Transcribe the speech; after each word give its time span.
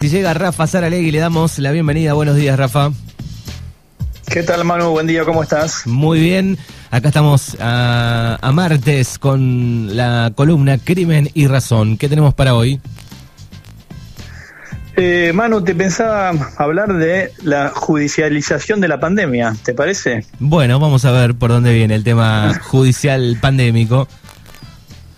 Si 0.00 0.08
llega 0.08 0.32
Rafa 0.32 0.66
Saralegui, 0.66 1.10
le 1.10 1.18
damos 1.18 1.58
la 1.58 1.72
bienvenida. 1.72 2.14
Buenos 2.14 2.34
días, 2.34 2.58
Rafa. 2.58 2.90
¿Qué 4.26 4.42
tal, 4.42 4.64
Manu? 4.64 4.92
Buen 4.92 5.06
día, 5.06 5.26
¿cómo 5.26 5.42
estás? 5.42 5.86
Muy 5.86 6.18
bien. 6.18 6.56
Acá 6.90 7.08
estamos 7.08 7.54
a, 7.60 8.38
a 8.40 8.52
martes 8.52 9.18
con 9.18 9.94
la 9.94 10.32
columna 10.34 10.78
Crimen 10.78 11.28
y 11.34 11.48
Razón. 11.48 11.98
¿Qué 11.98 12.08
tenemos 12.08 12.32
para 12.32 12.54
hoy? 12.54 12.80
Eh, 14.96 15.32
Manu, 15.34 15.62
te 15.62 15.74
pensaba 15.74 16.32
hablar 16.56 16.94
de 16.94 17.32
la 17.42 17.68
judicialización 17.68 18.80
de 18.80 18.88
la 18.88 19.00
pandemia, 19.00 19.54
¿te 19.62 19.74
parece? 19.74 20.24
Bueno, 20.38 20.80
vamos 20.80 21.04
a 21.04 21.10
ver 21.10 21.34
por 21.34 21.50
dónde 21.50 21.74
viene 21.74 21.94
el 21.94 22.04
tema 22.04 22.58
judicial 22.62 23.36
pandémico. 23.38 24.08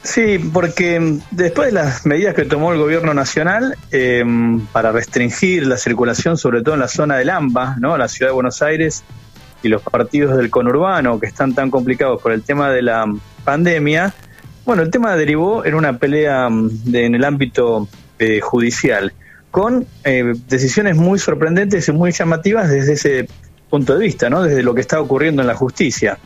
Sí, 0.02 0.38
porque 0.52 1.20
después 1.30 1.68
de 1.68 1.72
las 1.72 2.04
medidas 2.06 2.34
que 2.34 2.44
tomó 2.44 2.72
el 2.72 2.78
gobierno 2.78 3.14
nacional 3.14 3.76
eh, 3.92 4.24
para 4.72 4.90
restringir 4.90 5.66
la 5.66 5.76
circulación, 5.76 6.36
sobre 6.36 6.62
todo 6.62 6.74
en 6.74 6.80
la 6.80 6.88
zona 6.88 7.16
del 7.16 7.30
AMBA, 7.30 7.76
¿no? 7.78 7.96
la 7.96 8.08
ciudad 8.08 8.30
de 8.30 8.34
Buenos 8.34 8.62
Aires 8.62 9.04
y 9.62 9.68
los 9.68 9.80
partidos 9.80 10.36
del 10.36 10.50
conurbano 10.50 11.20
que 11.20 11.26
están 11.26 11.54
tan 11.54 11.70
complicados 11.70 12.20
por 12.20 12.32
el 12.32 12.42
tema 12.42 12.70
de 12.70 12.82
la 12.82 13.06
pandemia, 13.44 14.12
bueno, 14.64 14.82
el 14.82 14.90
tema 14.90 15.16
derivó 15.16 15.64
en 15.64 15.74
una 15.74 15.98
pelea 15.98 16.48
de, 16.50 17.06
en 17.06 17.14
el 17.14 17.24
ámbito 17.24 17.88
eh, 18.18 18.40
judicial, 18.40 19.12
con 19.52 19.86
eh, 20.02 20.34
decisiones 20.48 20.96
muy 20.96 21.20
sorprendentes 21.20 21.88
y 21.88 21.92
muy 21.92 22.10
llamativas 22.10 22.68
desde 22.68 22.94
ese 22.94 23.28
punto 23.70 23.94
de 23.94 24.00
vista, 24.00 24.28
¿no? 24.30 24.42
desde 24.42 24.64
lo 24.64 24.74
que 24.74 24.80
está 24.80 25.00
ocurriendo 25.00 25.42
en 25.42 25.48
la 25.48 25.54
justicia. 25.54 26.18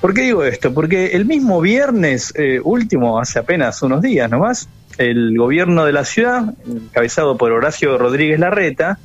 ¿Por 0.00 0.12
qué 0.12 0.22
digo 0.22 0.44
esto? 0.44 0.74
Porque 0.74 1.08
el 1.08 1.24
mismo 1.24 1.60
viernes 1.60 2.32
eh, 2.36 2.60
último, 2.62 3.18
hace 3.18 3.38
apenas 3.38 3.82
unos 3.82 4.02
días 4.02 4.30
nomás, 4.30 4.68
el 4.98 5.36
gobierno 5.36 5.84
de 5.84 5.92
la 5.92 6.04
ciudad, 6.04 6.54
encabezado 6.66 7.36
por 7.36 7.52
Horacio 7.52 7.96
Rodríguez 7.98 8.38
Larreta, 8.38 8.98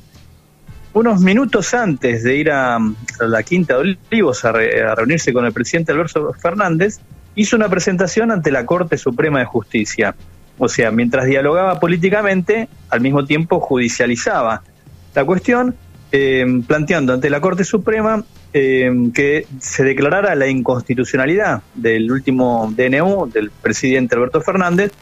unos 0.94 1.20
minutos 1.20 1.72
antes 1.72 2.22
de 2.22 2.36
ir 2.36 2.50
a, 2.50 2.78
la 3.20 3.42
Quinta 3.42 3.74
de 3.74 3.96
Olivos 4.10 4.44
a, 4.44 4.52
reunirse 4.52 5.32
con 5.32 5.46
el 5.46 5.52
presidente 5.52 5.92
Alberto 5.92 6.34
Fernández, 6.34 7.00
hizo 7.34 7.56
una 7.56 7.68
presentación 7.68 8.30
ante 8.30 8.50
la 8.50 8.66
Corte 8.66 8.98
Suprema 8.98 9.38
de 9.38 9.46
Justicia. 9.46 10.14
O 10.58 10.68
sea, 10.68 10.90
mientras 10.90 11.24
dialogaba 11.24 11.80
políticamente, 11.80 12.68
al 12.90 13.00
mismo 13.00 13.24
tiempo 13.24 13.60
judicializaba 13.60 14.62
la 15.14 15.24
cuestión, 15.24 15.74
eh, 16.12 16.44
planteando 16.66 17.14
ante 17.14 17.30
la 17.30 17.40
Corte 17.40 17.64
Suprema 17.64 18.22
eh, 18.54 18.90
que 19.14 19.46
se 19.60 19.84
declarara 19.84 20.34
la 20.34 20.46
inconstitucionalidad 20.46 21.62
del 21.74 22.10
último 22.10 22.72
DNU 22.76 23.30
del 23.32 23.50
presidente 23.50 24.14
Alberto 24.14 24.40
Fernández, 24.40 24.92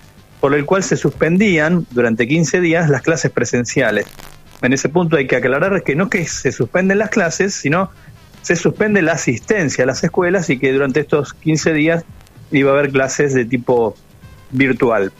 por 0.40 0.54
el 0.54 0.64
cual 0.64 0.82
se 0.82 0.96
suspendían 0.96 1.86
durante 1.90 2.26
15 2.26 2.60
días 2.60 2.88
las 2.88 3.02
clases 3.02 3.30
presenciales. 3.30 4.06
En 4.62 4.72
ese 4.72 4.88
punto 4.88 5.16
hay 5.16 5.26
que 5.26 5.36
aclarar 5.36 5.82
que 5.82 5.94
no 5.94 6.08
que 6.08 6.26
se 6.26 6.52
suspenden 6.52 6.98
las 6.98 7.10
clases, 7.10 7.54
sino 7.54 7.90
se 8.42 8.56
suspende 8.56 9.02
la 9.02 9.12
asistencia 9.12 9.84
a 9.84 9.86
las 9.86 10.02
escuelas 10.02 10.48
y 10.50 10.58
que 10.58 10.72
durante 10.72 11.00
estos 11.00 11.34
15 11.34 11.72
días 11.72 12.04
iba 12.52 12.70
a 12.70 12.74
haber 12.74 12.90
clases 12.90 13.34
de 13.34 13.44
tipo 13.44 13.94
virtual. 14.50 15.12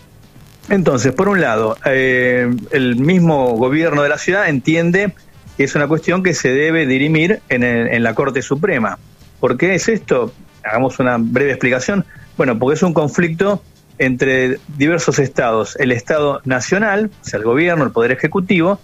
Entonces, 0.69 1.13
por 1.13 1.29
un 1.29 1.41
lado, 1.41 1.77
eh, 1.85 2.49
el 2.71 2.97
mismo 2.97 3.57
gobierno 3.57 4.03
de 4.03 4.09
la 4.09 4.19
ciudad 4.19 4.49
entiende 4.49 5.15
es 5.65 5.75
una 5.75 5.87
cuestión 5.87 6.23
que 6.23 6.35
se 6.35 6.53
debe 6.53 6.87
dirimir 6.87 7.41
en, 7.49 8.03
la 8.03 8.15
Corte 8.15 8.43
Suprema. 8.43 8.99
¿Por 9.41 9.57
qué 9.57 9.75
es 9.75 9.89
esto? 9.89 10.33
Hagamos 10.65 10.99
una 10.99 11.17
breve 11.19 11.51
explicación. 11.51 12.05
Bueno, 12.37 12.59
porque 12.59 12.77
es 12.77 12.83
un 12.83 12.95
conflicto 12.95 13.63
entre 13.99 14.59
diversos 14.79 15.19
estados, 15.19 15.77
el 15.79 15.93
Estado 15.93 16.41
Nacional, 16.45 17.11
o 17.21 17.25
sea, 17.25 17.39
el 17.39 17.45
gobierno, 17.45 17.85
el 17.85 17.91
Poder 17.91 18.13
Ejecutivo, 18.13 18.81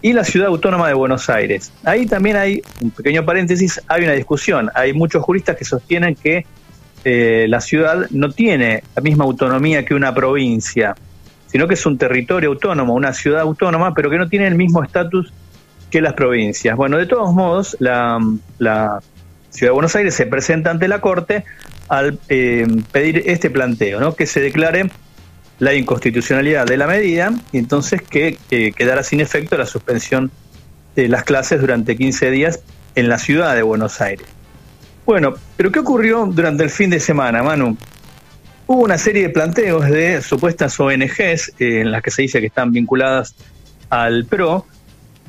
y 0.00 0.12
la 0.12 0.24
Ciudad 0.24 0.48
Autónoma 0.48 0.88
de 0.88 0.94
Buenos 0.94 1.28
Aires. 1.28 1.72
Ahí 1.84 2.06
también 2.06 2.36
hay, 2.36 2.62
un 2.80 2.90
pequeño 2.90 3.24
paréntesis, 3.24 3.80
hay 3.88 4.04
una 4.04 4.12
discusión. 4.12 4.70
Hay 4.74 4.92
muchos 4.92 5.22
juristas 5.24 5.56
que 5.56 5.64
sostienen 5.64 6.14
que 6.14 6.46
eh, 7.04 7.46
la 7.48 7.60
ciudad 7.60 8.08
no 8.10 8.30
tiene 8.30 8.84
la 8.94 9.02
misma 9.02 9.24
autonomía 9.24 9.84
que 9.84 9.94
una 9.94 10.14
provincia, 10.14 10.94
sino 11.46 11.66
que 11.66 11.74
es 11.74 11.84
un 11.84 11.98
territorio 11.98 12.50
autónomo, 12.50 12.94
una 12.94 13.12
ciudad 13.12 13.40
autónoma, 13.40 13.94
pero 13.94 14.10
que 14.10 14.18
no 14.18 14.28
tiene 14.28 14.46
el 14.46 14.54
mismo 14.54 14.82
estatus 14.84 15.32
que 15.92 16.00
las 16.00 16.14
provincias. 16.14 16.76
Bueno, 16.76 16.98
de 16.98 17.06
todos 17.06 17.32
modos, 17.32 17.76
la, 17.78 18.18
Ciudad 19.50 19.70
de 19.70 19.74
Buenos 19.74 19.94
Aires 19.94 20.14
se 20.14 20.24
presenta 20.24 20.70
ante 20.70 20.88
la 20.88 21.02
Corte 21.02 21.44
al 21.88 22.18
eh, 22.30 22.66
pedir 22.90 23.22
este 23.26 23.50
planteo, 23.50 24.00
¿no? 24.00 24.14
que 24.14 24.26
se 24.26 24.40
declare 24.40 24.90
la 25.58 25.74
inconstitucionalidad 25.74 26.64
de 26.64 26.78
la 26.78 26.86
medida 26.86 27.30
y 27.52 27.58
entonces 27.58 28.00
que 28.00 28.38
quedara 28.48 29.02
sin 29.02 29.20
efecto 29.20 29.58
la 29.58 29.66
suspensión 29.66 30.30
de 30.96 31.08
las 31.08 31.24
clases 31.24 31.60
durante 31.60 31.96
15 31.96 32.30
días 32.30 32.60
en 32.94 33.10
la 33.10 33.18
ciudad 33.18 33.54
de 33.54 33.62
Buenos 33.62 34.00
Aires. 34.00 34.26
Bueno, 35.04 35.34
pero 35.56 35.70
¿qué 35.70 35.80
ocurrió 35.80 36.26
durante 36.26 36.64
el 36.64 36.70
fin 36.70 36.88
de 36.88 37.00
semana, 37.00 37.42
Manu? 37.42 37.76
Hubo 38.66 38.82
una 38.82 38.96
serie 38.96 39.24
de 39.24 39.28
planteos 39.30 39.86
de 39.86 40.22
supuestas 40.22 40.78
ONGs 40.80 41.52
eh, 41.58 41.80
en 41.80 41.90
las 41.90 42.02
que 42.02 42.10
se 42.10 42.22
dice 42.22 42.40
que 42.40 42.46
están 42.46 42.72
vinculadas 42.72 43.34
al 43.90 44.24
PRO, 44.24 44.66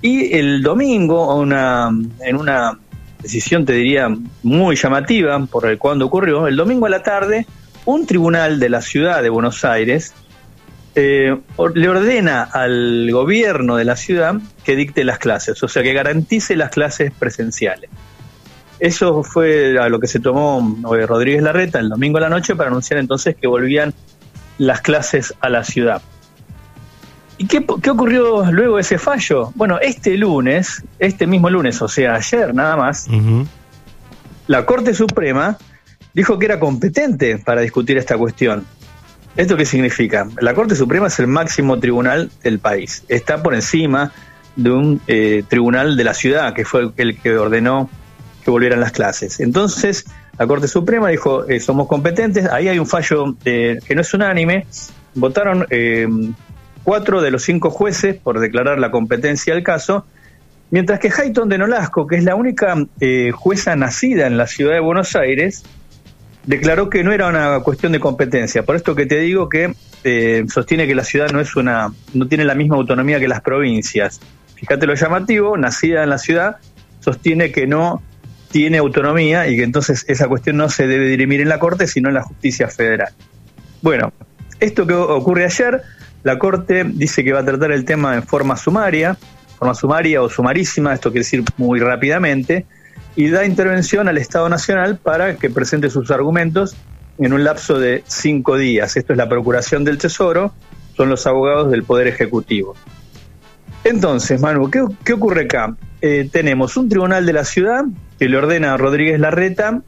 y 0.03 0.35
el 0.35 0.61
domingo, 0.61 1.33
una, 1.33 1.89
en 2.19 2.35
una 2.35 2.77
decisión, 3.21 3.65
te 3.65 3.71
diría, 3.71 4.13
muy 4.43 4.75
llamativa 4.75 5.43
por 5.45 5.65
el 5.65 5.77
cuando 5.77 6.05
ocurrió, 6.05 6.45
el 6.45 6.57
domingo 6.57 6.87
a 6.87 6.89
la 6.89 7.01
tarde, 7.01 7.47
un 7.85 8.05
tribunal 8.05 8.59
de 8.59 8.67
la 8.67 8.81
ciudad 8.81 9.23
de 9.23 9.29
Buenos 9.29 9.63
Aires 9.63 10.13
eh, 10.95 11.39
le 11.73 11.89
ordena 11.89 12.43
al 12.43 13.09
gobierno 13.13 13.77
de 13.77 13.85
la 13.85 13.95
ciudad 13.95 14.35
que 14.65 14.75
dicte 14.75 15.05
las 15.05 15.19
clases, 15.19 15.63
o 15.63 15.69
sea, 15.69 15.83
que 15.83 15.93
garantice 15.93 16.57
las 16.57 16.69
clases 16.69 17.13
presenciales. 17.17 17.89
Eso 18.79 19.23
fue 19.23 19.79
a 19.79 19.87
lo 19.87 20.01
que 20.01 20.07
se 20.07 20.19
tomó 20.19 20.77
eh, 20.93 21.07
Rodríguez 21.07 21.43
Larreta 21.43 21.79
el 21.79 21.87
domingo 21.87 22.17
a 22.17 22.21
la 22.21 22.29
noche 22.29 22.57
para 22.57 22.69
anunciar 22.69 22.99
entonces 22.99 23.37
que 23.39 23.47
volvían 23.47 23.93
las 24.57 24.81
clases 24.81 25.33
a 25.39 25.47
la 25.47 25.63
ciudad. 25.63 26.01
¿Y 27.43 27.45
qué, 27.45 27.65
ocurrió 27.89 28.49
luego 28.53 28.77
de 28.77 28.83
ese 28.83 28.97
fallo? 28.97 29.51
Bueno, 29.55 29.77
este 29.81 30.15
lunes, 30.15 30.81
este 30.97 31.27
mismo 31.27 31.49
lunes, 31.49 31.81
o 31.81 31.89
sea, 31.89 32.15
ayer 32.15 32.55
nada 32.55 32.77
más, 32.77 33.09
la 34.47 34.65
Corte 34.65 34.93
Suprema 34.93 35.57
dijo 36.13 36.39
que 36.39 36.45
era 36.45 36.57
competente 36.57 37.39
para 37.39 37.59
discutir 37.59 37.97
esta 37.97 38.17
cuestión. 38.17 38.65
¿Esto 39.35 39.57
qué 39.57 39.65
significa? 39.65 40.25
La 40.39 40.53
Corte 40.53 40.77
Suprema 40.77 41.07
es 41.07 41.19
el 41.19 41.27
máximo 41.27 41.79
tribunal 41.79 42.31
del 42.43 42.59
país. 42.59 43.03
Está 43.09 43.43
por 43.43 43.53
encima 43.55 44.13
de 44.55 44.71
un 44.71 45.01
eh, 45.07 45.43
tribunal 45.45 45.97
de 45.97 46.03
la 46.05 46.13
ciudad, 46.13 46.53
que 46.53 46.63
fue 46.63 46.91
el 46.95 47.19
que 47.19 47.35
ordenó 47.35 47.89
que 48.45 48.51
volvieran 48.51 48.79
las 48.79 48.93
clases. 48.93 49.41
Entonces, 49.41 50.05
la 50.39 50.47
Corte 50.47 50.69
Suprema 50.69 51.09
dijo, 51.09 51.45
eh, 51.49 51.59
somos 51.59 51.89
competentes, 51.89 52.45
ahí 52.45 52.69
hay 52.69 52.79
un 52.79 52.87
fallo 52.87 53.35
que 53.43 53.81
no 53.93 53.99
es 53.99 54.13
unánime, 54.13 54.65
votaron 55.13 55.67
eh, 55.69 56.07
cuatro 56.83 57.21
de 57.21 57.31
los 57.31 57.43
cinco 57.43 57.69
jueces 57.69 58.15
por 58.15 58.39
declarar 58.39 58.79
la 58.79 58.91
competencia 58.91 59.53
del 59.53 59.63
caso, 59.63 60.05
mientras 60.71 60.99
que 60.99 61.11
Hayton 61.15 61.49
de 61.49 61.57
Nolasco, 61.57 62.07
que 62.07 62.17
es 62.17 62.23
la 62.23 62.35
única 62.35 62.75
eh, 62.99 63.31
jueza 63.31 63.75
nacida 63.75 64.27
en 64.27 64.37
la 64.37 64.47
ciudad 64.47 64.73
de 64.73 64.79
Buenos 64.79 65.15
Aires, 65.15 65.63
declaró 66.45 66.89
que 66.89 67.03
no 67.03 67.11
era 67.11 67.27
una 67.27 67.59
cuestión 67.61 67.91
de 67.91 67.99
competencia. 67.99 68.63
Por 68.63 68.75
esto 68.75 68.95
que 68.95 69.05
te 69.05 69.19
digo 69.19 69.49
que 69.49 69.73
eh, 70.03 70.43
sostiene 70.49 70.87
que 70.87 70.95
la 70.95 71.03
ciudad 71.03 71.29
no 71.31 71.39
es 71.39 71.55
una, 71.55 71.93
no 72.13 72.27
tiene 72.27 72.43
la 72.43 72.55
misma 72.55 72.75
autonomía 72.75 73.19
que 73.19 73.27
las 73.27 73.41
provincias. 73.41 74.19
Fíjate 74.55 74.85
lo 74.85 74.95
llamativo, 74.95 75.57
nacida 75.57 76.03
en 76.03 76.09
la 76.09 76.17
ciudad, 76.17 76.57
sostiene 76.99 77.51
que 77.51 77.67
no 77.67 78.01
tiene 78.51 78.77
autonomía 78.77 79.47
y 79.47 79.55
que 79.55 79.63
entonces 79.63 80.05
esa 80.07 80.27
cuestión 80.27 80.57
no 80.57 80.69
se 80.69 80.85
debe 80.85 81.07
dirimir 81.07 81.41
en 81.41 81.49
la 81.49 81.59
Corte, 81.59 81.87
sino 81.87 82.09
en 82.09 82.15
la 82.15 82.21
justicia 82.21 82.67
federal. 82.67 83.13
Bueno, 83.81 84.13
esto 84.59 84.85
que 84.85 84.93
ocurre 84.93 85.45
ayer 85.45 85.81
la 86.23 86.39
Corte 86.39 86.83
dice 86.85 87.23
que 87.23 87.33
va 87.33 87.41
a 87.41 87.45
tratar 87.45 87.71
el 87.71 87.85
tema 87.85 88.15
en 88.15 88.23
forma 88.23 88.55
sumaria, 88.55 89.17
forma 89.57 89.73
sumaria 89.73 90.21
o 90.21 90.29
sumarísima, 90.29 90.93
esto 90.93 91.11
quiere 91.11 91.23
decir 91.23 91.43
muy 91.57 91.79
rápidamente, 91.79 92.65
y 93.15 93.29
da 93.29 93.45
intervención 93.45 94.07
al 94.07 94.17
Estado 94.17 94.49
Nacional 94.49 94.97
para 94.97 95.35
que 95.35 95.49
presente 95.49 95.89
sus 95.89 96.09
argumentos 96.11 96.75
en 97.19 97.33
un 97.33 97.43
lapso 97.43 97.77
de 97.77 98.03
cinco 98.07 98.57
días. 98.57 98.97
Esto 98.97 99.13
es 99.13 99.17
la 99.17 99.29
Procuración 99.29 99.83
del 99.83 99.97
Tesoro, 99.97 100.53
son 100.95 101.09
los 101.09 101.27
abogados 101.27 101.69
del 101.71 101.83
Poder 101.83 102.07
Ejecutivo. 102.07 102.75
Entonces, 103.83 104.41
Manu, 104.41 104.71
¿qué, 104.71 105.13
ocurre 105.13 105.43
acá? 105.43 105.75
Eh, 106.01 106.29
tenemos 106.31 106.77
un 106.77 106.89
tribunal 106.89 107.25
de 107.25 107.33
la 107.33 107.43
ciudad 107.43 107.83
que 108.17 108.29
le 108.29 108.37
ordena 108.37 108.73
a 108.73 108.77
Rodríguez 108.77 109.19
Larreta 109.19 109.81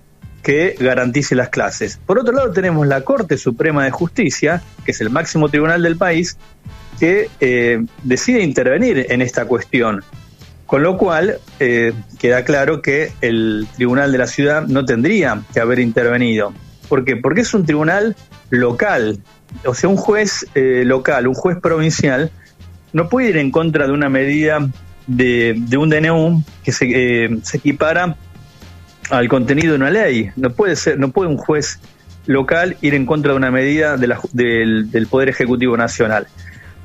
que 0.46 0.76
garantice 0.80 1.34
las 1.34 1.50
clases. 1.50 2.00
Por 2.06 2.20
otro 2.20 2.32
lado, 2.32 2.52
tenemos 2.52 2.86
la 2.86 3.02
Corte 3.02 3.36
Suprema 3.36 3.84
de 3.84 3.90
Justicia, 3.90 4.62
que 4.86 4.92
es 4.92 5.02
el 5.02 5.10
máximo 5.10 5.50
tribunal 5.50 5.82
del 5.82 5.98
país, 5.98 6.38
que 7.00 7.30
eh, 7.40 7.84
decide 8.04 8.44
intervenir 8.44 9.08
en 9.10 9.24
esta 9.24 9.46
cuestión. 9.46 10.04
Con 10.68 10.84
lo 10.84 11.00
cual, 11.00 11.40
eh, 11.60 11.94
queda 12.20 12.46
claro 12.46 12.84
que 12.84 13.12
el 13.22 13.68
tribunal 13.76 14.12
de 14.12 14.20
la 14.20 14.28
ciudad 14.28 14.68
no 14.68 14.86
tendría 14.86 15.42
que 15.52 15.62
haber 15.62 15.80
intervenido. 15.80 16.54
¿Por 16.90 17.06
qué? 17.06 17.16
Porque 17.16 17.42
es 17.42 17.52
un 17.56 17.66
tribunal 17.66 18.16
local, 18.52 19.18
o 19.66 19.74
sea, 19.74 19.90
un 19.90 19.98
juez 19.98 20.46
eh, 20.54 20.84
local, 20.86 21.28
un 21.28 21.34
juez 21.34 21.58
provincial, 21.60 22.30
no 22.94 23.10
puede 23.10 23.30
ir 23.30 23.38
en 23.38 23.50
contra 23.50 23.88
de 23.88 23.94
una 23.94 24.10
medida 24.10 24.60
de, 25.08 25.60
un 25.76 25.90
DNU 25.90 26.44
que 26.64 26.72
se, 26.72 27.40
se 27.42 27.58
equipara 27.58 28.16
al 29.10 29.28
contenido 29.28 29.72
de 29.72 29.78
una 29.78 29.92
ley. 29.92 30.32
No 30.36 30.50
puede 30.52 30.76
ser, 30.76 31.00
no 31.00 31.12
puede 31.12 31.30
un 31.30 31.38
juez 31.38 31.80
local 32.26 32.78
ir 32.82 32.96
en 32.96 33.06
contra 33.06 33.32
de 33.32 33.38
una 33.38 33.52
medida 33.52 33.98
de 33.98 34.16
del, 34.34 34.92
del, 34.92 35.08
Poder 35.08 35.30
Ejecutivo 35.30 35.78
Nacional. 35.78 36.28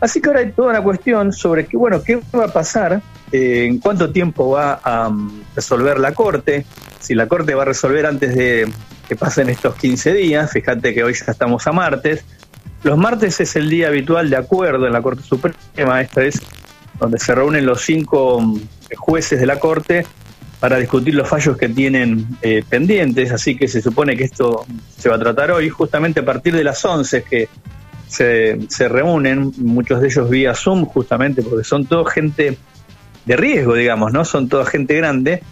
Así 0.00 0.20
que 0.20 0.28
ahora 0.28 0.40
hay 0.40 0.52
toda 0.52 0.70
una 0.70 0.82
cuestión 0.82 1.32
sobre 1.32 1.66
que, 1.66 1.76
bueno, 1.76 2.02
qué 2.02 2.20
va 2.34 2.46
a 2.46 2.52
pasar, 2.52 3.02
eh, 3.32 3.66
en 3.66 3.78
cuánto 3.78 4.10
tiempo 4.10 4.50
va 4.50 4.74
a 4.82 5.08
um, 5.08 5.42
resolver 5.54 5.98
la 5.98 6.12
Corte, 6.12 6.64
si 6.98 7.14
la 7.14 7.26
Corte 7.26 7.54
va 7.54 7.62
a 7.62 7.66
resolver 7.66 8.06
antes 8.06 8.34
de 8.34 8.70
que 9.08 9.16
pasen 9.16 9.50
estos 9.50 9.74
15 9.74 10.14
días, 10.14 10.50
fíjate 10.52 10.94
que 10.94 11.02
hoy 11.02 11.14
ya 11.14 11.32
estamos 11.32 11.66
a 11.66 11.72
martes, 11.72 12.24
los 12.82 12.96
martes 12.96 13.40
es 13.40 13.56
el 13.56 13.68
día 13.68 13.88
habitual 13.88 14.30
de 14.30 14.36
acuerdo 14.36 14.86
en 14.86 14.92
la 14.92 15.02
Corte 15.02 15.22
Suprema, 15.22 16.00
esta 16.00 16.22
es 16.22 16.40
donde 16.98 17.18
se 17.18 17.34
reúnen 17.34 17.66
los 17.66 17.82
cinco 17.82 18.36
um, 18.36 18.60
jueces 18.96 19.38
de 19.38 19.46
la 19.46 19.58
Corte 19.58 20.06
para 20.60 20.76
discutir 20.76 21.14
los 21.14 21.26
fallos 21.26 21.56
que 21.56 21.70
tienen 21.70 22.26
eh, 22.42 22.62
pendientes, 22.68 23.32
así 23.32 23.56
que 23.56 23.66
se 23.66 23.80
supone 23.80 24.14
que 24.14 24.24
esto 24.24 24.66
se 24.96 25.08
va 25.08 25.16
a 25.16 25.18
tratar 25.18 25.50
hoy, 25.50 25.70
justamente 25.70 26.20
a 26.20 26.24
partir 26.24 26.54
de 26.54 26.62
las 26.62 26.84
11 26.84 27.22
que 27.22 27.48
se, 28.06 28.88
reúnen, 28.88 29.52
muchos 29.56 30.00
de 30.00 30.08
ellos 30.08 30.28
vía 30.28 30.54
Zoom, 30.54 30.84
justamente 30.84 31.42
porque 31.42 31.64
son 31.64 31.86
toda 31.86 32.10
gente 32.10 32.58
de 33.24 33.36
riesgo, 33.36 33.74
digamos, 33.74 34.12
¿no? 34.12 34.24
Son 34.24 34.48
toda 34.48 34.66
gente 34.66 34.94
grande. 34.96 35.42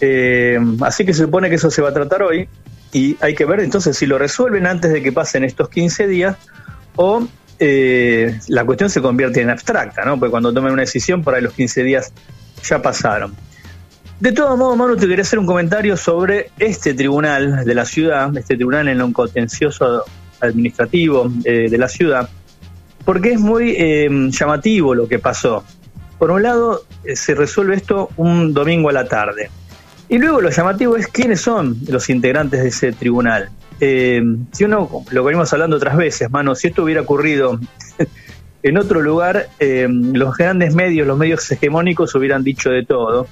Eh, 0.00 0.58
así 0.82 1.04
que 1.04 1.14
se 1.14 1.24
supone 1.24 1.48
que 1.48 1.56
eso 1.56 1.70
se 1.70 1.82
va 1.82 1.88
a 1.88 1.94
tratar 1.94 2.22
hoy 2.22 2.48
y 2.92 3.16
hay 3.20 3.34
que 3.34 3.44
ver 3.44 3.60
entonces 3.60 3.96
si 3.96 4.06
lo 4.06 4.18
resuelven 4.18 4.66
antes 4.66 4.92
de 4.92 5.02
que 5.02 5.12
pasen 5.12 5.44
estos 5.44 5.68
15 5.68 6.08
días 6.08 6.36
o 6.96 7.26
eh, 7.58 8.38
la 8.48 8.64
cuestión 8.64 8.90
se 8.90 9.00
convierte 9.00 9.40
en 9.40 9.50
abstracta, 9.50 10.04
¿no? 10.04 10.18
Porque 10.18 10.30
cuando 10.30 10.52
tomen 10.52 10.72
una 10.72 10.82
decisión, 10.82 11.22
por 11.22 11.34
ahí 11.34 11.42
los 11.42 11.52
15 11.54 11.82
días 11.84 12.12
ya 12.64 12.82
pasaron. 12.82 13.34
De 14.22 14.30
todos 14.30 14.56
modos, 14.56 14.76
Manu, 14.76 14.96
te 14.96 15.08
quería 15.08 15.22
hacer 15.22 15.40
un 15.40 15.46
comentario 15.46 15.96
sobre 15.96 16.52
este 16.56 16.94
tribunal 16.94 17.64
de 17.64 17.74
la 17.74 17.84
ciudad, 17.84 18.30
este 18.36 18.54
tribunal 18.54 18.86
en 18.86 18.98
lo 18.98 19.12
contencioso 19.12 20.04
administrativo 20.38 21.28
eh, 21.44 21.68
de 21.68 21.76
la 21.76 21.88
ciudad, 21.88 22.30
porque 23.04 23.32
es 23.32 23.40
muy 23.40 23.74
eh, 23.76 24.08
llamativo 24.28 24.94
lo 24.94 25.08
que 25.08 25.18
pasó. 25.18 25.64
Por 26.20 26.30
un 26.30 26.44
lado, 26.44 26.84
eh, 27.02 27.16
se 27.16 27.34
resuelve 27.34 27.74
esto 27.74 28.10
un 28.16 28.54
domingo 28.54 28.90
a 28.90 28.92
la 28.92 29.08
tarde. 29.08 29.50
Y 30.08 30.18
luego 30.18 30.40
lo 30.40 30.50
llamativo 30.50 30.96
es 30.96 31.08
quiénes 31.08 31.40
son 31.40 31.78
los 31.88 32.08
integrantes 32.08 32.62
de 32.62 32.68
ese 32.68 32.92
tribunal. 32.92 33.50
si 33.80 34.64
uno, 34.64 35.02
lo 35.10 35.24
venimos 35.24 35.52
hablando 35.52 35.78
otras 35.78 35.96
veces, 35.96 36.30
mano, 36.30 36.54
si 36.54 36.68
esto 36.68 36.84
hubiera 36.84 37.00
ocurrido 37.00 37.58
en 38.62 38.78
otro 38.78 39.02
lugar, 39.02 39.48
los 39.58 40.36
grandes 40.36 40.76
medios, 40.76 41.08
los 41.08 41.18
medios 41.18 41.50
hegemónicos 41.50 42.14
hubieran 42.14 42.44
dicho 42.44 42.70
de 42.70 42.84
todo 42.84 43.26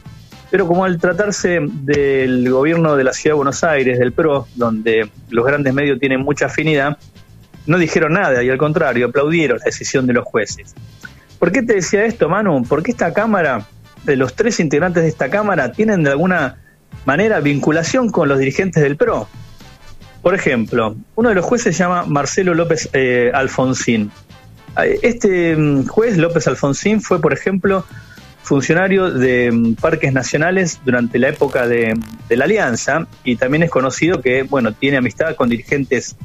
pero 0.50 0.66
como 0.66 0.84
al 0.84 0.98
tratarse 0.98 1.60
del 1.62 2.50
gobierno 2.50 2.96
de 2.96 3.04
la 3.04 3.12
ciudad 3.12 3.34
de 3.34 3.36
Buenos 3.36 3.62
Aires, 3.62 3.98
del 3.98 4.12
PRO, 4.12 4.48
donde 4.56 5.08
los 5.28 5.46
grandes 5.46 5.72
medios 5.72 5.98
tienen 6.00 6.20
mucha 6.20 6.46
afinidad, 6.46 6.98
no 7.66 7.78
dijeron 7.78 8.14
nada 8.14 8.42
y 8.42 8.50
al 8.50 8.58
contrario, 8.58 9.06
aplaudieron 9.06 9.58
la 9.58 9.64
decisión 9.64 10.06
de 10.06 10.14
los 10.14 10.24
jueces. 10.24 10.74
¿Por 11.38 11.52
qué 11.52 11.62
te 11.62 11.74
decía 11.74 12.04
esto, 12.04 12.28
Manu? 12.28 12.64
Porque 12.68 12.90
esta 12.90 13.12
Cámara, 13.12 13.66
de 14.04 14.16
los 14.16 14.34
tres 14.34 14.60
integrantes 14.60 15.04
de 15.04 15.08
esta 15.08 15.30
Cámara, 15.30 15.72
tienen 15.72 16.02
de 16.02 16.10
alguna 16.10 16.58
manera 17.04 17.40
vinculación 17.40 18.10
con 18.10 18.28
los 18.28 18.38
dirigentes 18.38 18.82
del 18.82 18.96
PRO. 18.96 19.28
Por 20.22 20.34
ejemplo, 20.34 20.96
uno 21.14 21.28
de 21.28 21.34
los 21.34 21.44
jueces 21.44 21.76
se 21.76 21.82
llama 21.82 22.04
Marcelo 22.06 22.54
López 22.54 22.90
eh, 22.92 23.30
Alfonsín. 23.32 24.10
Este 25.02 25.56
mm, 25.56 25.86
juez, 25.86 26.18
López 26.18 26.46
Alfonsín, 26.46 27.00
fue, 27.00 27.20
por 27.20 27.32
ejemplo, 27.32 27.84
funcionario 28.50 29.12
de 29.12 29.52
mm, 29.52 29.74
parques 29.76 30.12
nacionales 30.12 30.80
durante 30.84 31.20
la 31.20 31.28
época 31.28 31.68
de, 31.68 31.96
la 32.30 32.44
Alianza 32.44 33.06
y 33.22 33.36
también 33.36 33.62
es 33.62 33.70
conocido 33.70 34.20
que, 34.20 34.42
bueno, 34.42 34.72
tiene 34.72 34.96
amistad 34.96 35.36
con 35.36 35.48
dirigentes 35.48 36.16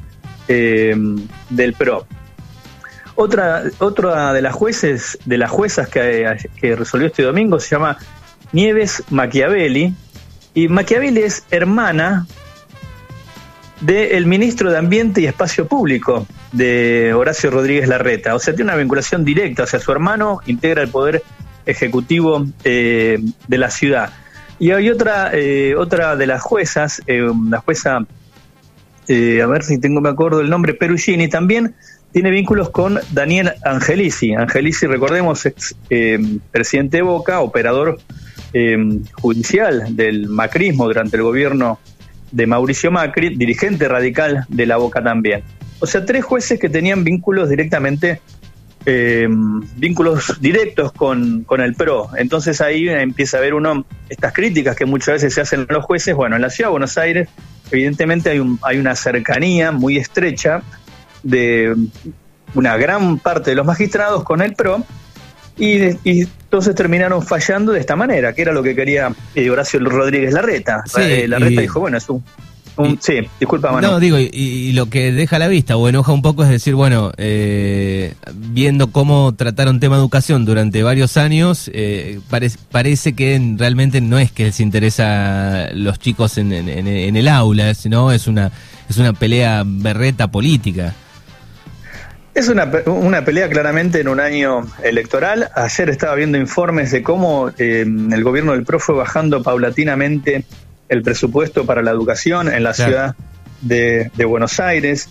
eh, 0.48 0.96
del 1.50 1.72
PRO. 1.74 2.04
Otra, 3.14 3.62
otra 3.78 4.32
de 4.32 4.42
las 4.42 4.54
jueces, 4.56 5.20
de 5.24 5.38
las 5.38 5.52
juezas 5.52 5.88
que, 5.88 6.74
resolvió 6.74 7.06
este 7.06 7.22
domingo 7.22 7.60
se 7.60 7.76
llama 7.76 7.96
Nieves 8.50 9.04
Machiavelli 9.10 9.94
y 10.52 10.66
Machiavelli 10.66 11.20
es 11.20 11.44
hermana 11.52 12.26
del 13.80 14.26
ministro 14.26 14.72
de 14.72 14.78
Ambiente 14.78 15.20
y 15.20 15.26
Espacio 15.26 15.68
Público 15.68 16.26
de 16.50 17.14
Horacio 17.14 17.52
Rodríguez 17.52 17.86
Larreta. 17.86 18.34
O 18.34 18.40
sea, 18.40 18.52
tiene 18.52 18.72
una 18.72 18.78
vinculación 18.78 19.24
directa. 19.24 19.62
O 19.62 19.66
sea, 19.66 19.78
su 19.78 19.92
hermano 19.92 20.40
integra 20.46 20.82
el 20.82 20.88
poder 20.88 21.22
ejecutivo 21.66 22.46
eh, 22.64 23.18
de 23.48 23.58
la 23.58 23.70
ciudad. 23.70 24.10
Y 24.58 24.70
hay 24.70 24.88
otra, 24.88 25.30
eh, 25.34 25.74
otra 25.76 26.16
de 26.16 26.26
las 26.26 26.40
juezas, 26.40 27.02
eh, 27.06 27.28
la 27.50 27.58
jueza, 27.58 27.96
a 27.98 29.46
ver 29.46 29.62
si 29.62 29.78
tengo 29.78 30.00
me 30.00 30.08
acuerdo 30.08 30.40
el 30.40 30.48
nombre, 30.48 30.74
Perugini, 30.74 31.28
también 31.28 31.74
tiene 32.12 32.30
vínculos 32.30 32.70
con 32.70 32.98
Daniel 33.10 33.52
Angelici. 33.64 34.32
Angelici, 34.32 34.86
recordemos, 34.86 35.44
ex 35.44 35.76
presidente 36.50 36.98
de 36.98 37.02
Boca, 37.02 37.40
operador 37.40 37.98
judicial 39.12 39.94
del 39.94 40.28
macrismo 40.28 40.86
durante 40.86 41.18
el 41.18 41.22
gobierno 41.22 41.78
de 42.32 42.46
Mauricio 42.46 42.90
Macri, 42.90 43.36
dirigente 43.36 43.86
radical 43.86 44.46
de 44.48 44.66
la 44.66 44.78
Boca 44.78 45.02
también. 45.02 45.42
O 45.78 45.86
sea, 45.86 46.04
tres 46.06 46.24
jueces 46.24 46.58
que 46.58 46.70
tenían 46.70 47.04
vínculos 47.04 47.50
directamente 47.50 48.20
eh, 48.88 49.26
vínculos 49.76 50.40
directos 50.40 50.92
con, 50.92 51.42
con, 51.42 51.60
el 51.60 51.74
PRO. 51.74 52.08
Entonces 52.16 52.60
ahí 52.60 52.88
empieza 52.88 53.38
a 53.38 53.40
ver 53.40 53.54
uno 53.54 53.84
estas 54.08 54.32
críticas 54.32 54.76
que 54.76 54.86
muchas 54.86 55.14
veces 55.16 55.34
se 55.34 55.40
hacen 55.40 55.66
a 55.68 55.72
los 55.72 55.84
jueces. 55.84 56.14
Bueno, 56.14 56.36
en 56.36 56.42
la 56.42 56.50
ciudad 56.50 56.68
de 56.68 56.72
Buenos 56.72 56.96
Aires, 56.96 57.28
evidentemente 57.72 58.30
hay, 58.30 58.38
un, 58.38 58.60
hay 58.62 58.78
una 58.78 58.94
cercanía 58.94 59.72
muy 59.72 59.96
estrecha 59.96 60.62
de 61.24 61.74
una 62.54 62.76
gran 62.76 63.18
parte 63.18 63.50
de 63.50 63.56
los 63.56 63.66
magistrados 63.66 64.22
con 64.22 64.40
el 64.40 64.54
PRO. 64.54 64.84
Y, 65.58 65.80
entonces 66.04 66.74
terminaron 66.74 67.22
fallando 67.22 67.72
de 67.72 67.80
esta 67.80 67.96
manera, 67.96 68.34
que 68.34 68.42
era 68.42 68.52
lo 68.52 68.62
que 68.62 68.76
quería 68.76 69.12
eh, 69.34 69.50
Horacio 69.50 69.80
Rodríguez 69.80 70.32
Larreta. 70.32 70.84
Eh, 70.98 71.26
Larreta 71.26 71.60
dijo, 71.60 71.80
bueno, 71.80 71.98
es 71.98 72.08
un, 72.08 72.22
sí, 73.00 73.28
disculpa, 73.40 73.72
Manu. 73.72 73.88
No, 73.88 74.00
digo, 74.00 74.18
y, 74.18 74.72
lo 74.72 74.86
que 74.86 75.12
deja 75.12 75.38
la 75.38 75.48
vista 75.48 75.76
o 75.76 75.88
enoja 75.88 76.12
un 76.12 76.22
poco 76.22 76.42
es 76.44 76.50
decir, 76.50 76.74
bueno, 76.74 77.12
eh, 77.16 78.14
viendo 78.34 78.88
cómo 78.88 79.34
trataron 79.34 79.80
tema 79.80 79.96
educación 79.96 80.44
durante 80.44 80.82
varios 80.82 81.16
años, 81.16 81.70
eh, 81.72 82.20
parece 82.70 83.14
que 83.14 83.54
realmente 83.56 84.00
no 84.00 84.18
es 84.18 84.32
que 84.32 84.44
les 84.44 84.60
interesa 84.60 85.68
los 85.72 85.98
chicos 85.98 86.38
en, 86.38 86.52
el 86.52 87.28
aula, 87.28 87.74
sino 87.74 88.12
es 88.12 88.26
una, 88.26 88.50
es 88.88 88.98
una 88.98 89.12
pelea 89.12 89.62
berreta 89.64 90.30
política. 90.30 90.94
Es 92.34 92.48
una, 92.48 92.70
una 92.84 93.24
pelea 93.24 93.48
claramente 93.48 94.00
en 94.00 94.08
un 94.08 94.20
año 94.20 94.66
electoral. 94.82 95.48
Ayer 95.54 95.88
estaba 95.88 96.14
viendo 96.14 96.36
informes 96.36 96.90
de 96.90 97.02
cómo 97.02 97.50
eh, 97.56 97.80
el 97.80 98.22
gobierno 98.22 98.52
del 98.52 98.62
PRO 98.64 98.78
fue 98.78 98.94
bajando 98.94 99.42
paulatinamente 99.42 100.44
el 100.88 101.02
presupuesto 101.02 101.66
para 101.66 101.82
la 101.82 101.90
educación 101.90 102.52
en 102.52 102.62
la 102.62 102.74
ciudad 102.74 103.14
de, 103.60 104.10
Buenos 104.26 104.60
Aires. 104.60 105.08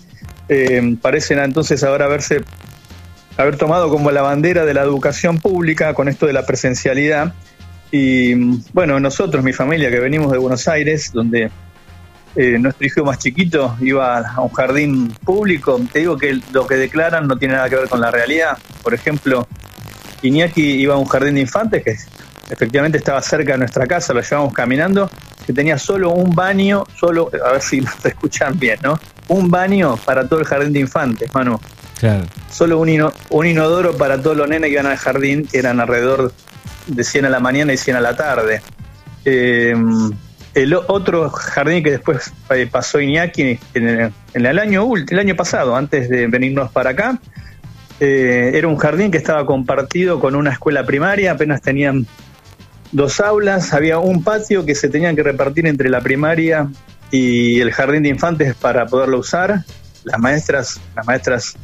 Eh, 0.48 0.98
parecen 1.02 1.40
entonces 1.40 1.84
ahora 1.84 2.06
haberse 2.06 2.44
haber 3.38 3.58
tomado 3.58 3.90
como 3.90 4.12
la 4.12 4.22
bandera 4.22 4.66
de 4.66 4.74
la 4.74 4.82
educación 4.82 5.40
pública 5.40 5.94
con 5.94 6.08
esto 6.08 6.26
de 6.26 6.34
la 6.34 6.46
presencialidad. 6.46 7.34
Y 7.92 8.34
bueno, 8.74 9.00
nosotros, 9.00 9.44
mi 9.44 9.54
familia, 9.54 9.90
que 9.90 10.00
venimos 10.00 10.32
de 10.32 10.38
Buenos 10.38 10.68
Aires, 10.68 11.12
donde 11.14 11.52
eh, 12.36 12.58
nuestro 12.60 12.86
hijo 12.86 13.04
más 13.04 13.20
chiquito 13.20 13.78
iba 13.82 14.20
a 14.20 14.42
un 14.42 14.50
jardín 14.50 15.14
público, 15.24 15.80
te 15.92 16.00
digo 16.00 16.18
que 16.18 16.40
lo 16.52 16.68
que 16.68 16.76
declaran 16.76 17.28
no 17.28 17.38
tiene 17.38 17.56
nada 17.56 17.70
que 17.70 17.76
ver 17.76 17.90
con 17.90 18.02
la 18.02 18.12
realidad. 18.12 18.58
Por 18.82 18.94
ejemplo, 18.94 19.48
Iñaki 20.22 20.82
iba 20.82 20.96
a 20.96 20.98
un 20.98 21.06
jardín 21.06 21.36
de 21.36 21.42
infantes 21.42 21.84
que 21.84 21.96
efectivamente 22.50 22.98
estaba 22.98 23.22
cerca 23.22 23.54
de 23.54 23.60
nuestra 23.60 23.88
casa, 23.88 24.14
lo 24.14 24.22
llevamos 24.22 24.54
caminando 24.54 25.10
que 25.46 25.54
tenía 25.54 25.78
solo 25.78 26.12
un 26.12 26.34
baño, 26.34 26.84
solo, 27.00 27.30
a 27.46 27.54
ver 27.54 27.62
si 27.62 27.82
te 28.02 28.10
escuchan 28.10 28.58
bien, 28.58 28.80
¿no? 28.84 29.00
Un 29.28 29.50
baño 29.50 29.98
para 29.98 30.28
todo 30.28 30.40
el 30.40 30.46
jardín 30.46 30.74
de 30.74 30.80
infantes, 30.80 31.34
Manu. 31.34 31.60
Claro. 32.00 32.26
Solo 32.52 32.80
un, 32.80 33.12
un 33.30 33.46
inodoro 33.46 33.96
para 33.96 34.22
todos 34.22 34.36
los 34.36 34.48
nenes 34.48 34.70
que 34.70 34.74
iban 34.74 34.86
al 34.86 34.98
jardín, 34.98 35.48
que 35.48 35.58
eran 35.58 35.80
alrededor 35.80 36.34
de 36.88 37.04
100 37.04 37.26
a 37.26 37.30
la 37.30 37.40
mañana 37.40 37.74
y 37.74 37.78
100 37.78 37.98
a 37.98 38.02
la 38.02 38.16
tarde. 38.16 38.62
Eh, 39.24 39.76
el 40.56 40.74
otro 40.74 41.30
jardín 41.30 41.84
que 41.84 41.92
después 41.92 42.32
eh, 42.50 42.68
pasó 42.72 43.02
Iñaki 43.02 43.60
en 43.74 44.14
el, 44.34 44.60
año 44.60 44.90
el 44.96 45.20
año 45.20 45.36
pasado, 45.36 45.76
antes 45.76 46.10
de 46.10 46.28
venirnos 46.28 46.72
para 46.72 46.92
acá, 46.92 47.20
eh, 48.00 48.52
era 48.54 48.68
un 48.68 48.78
jardín 48.78 49.12
que 49.12 49.18
estaba 49.18 49.46
compartido 49.46 50.20
con 50.20 50.34
una 50.34 50.52
escuela 50.52 50.86
primaria, 50.86 51.34
apenas 51.34 51.62
tenían 51.62 52.08
dos 52.96 53.20
aulas, 53.20 53.74
había 53.74 54.00
un 54.00 54.24
patio 54.24 54.66
que 54.66 54.74
se 54.74 54.88
tenían 54.88 55.16
que 55.16 55.24
repartir 55.24 55.68
entre 55.68 55.90
la 55.90 56.00
primaria 56.00 56.70
y 57.12 57.60
el 57.60 57.72
jardín 57.74 58.04
de 58.04 58.10
infantes 58.10 58.56
para 58.56 58.86
poderlo 58.86 59.20
usar. 59.20 59.66
Las 60.06 60.20
maestras, 60.20 60.80
las 60.96 61.06
maestras 61.06 61.56